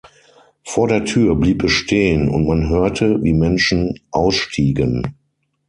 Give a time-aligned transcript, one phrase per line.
[0.63, 5.15] Vor der Tür blieb es stehen und man hörte, wie Menschen ausstiegen.